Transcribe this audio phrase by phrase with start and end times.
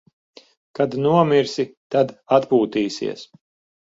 [0.77, 1.65] Kad nomirsi,
[1.97, 3.23] tad atpūtīsies.